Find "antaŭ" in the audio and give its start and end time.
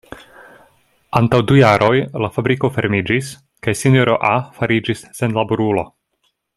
1.19-1.41